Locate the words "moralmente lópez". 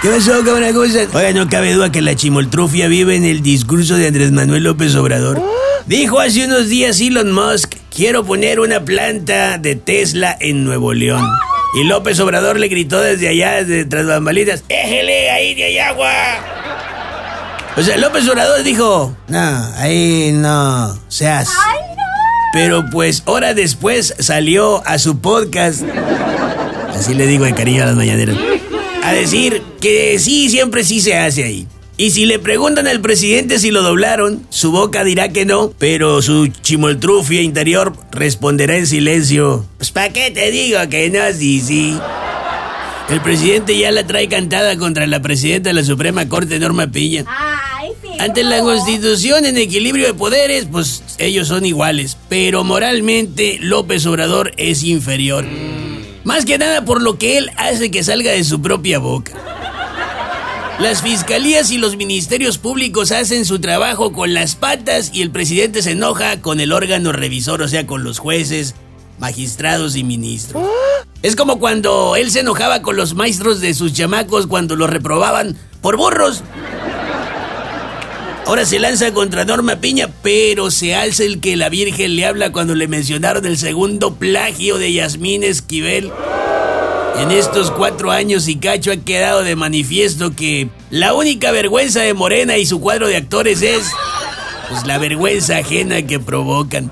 52.64-54.04